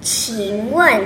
[0.00, 1.02] 请问